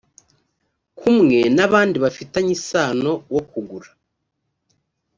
[0.99, 3.89] kumwe n abandi bafitanye isano wo kugura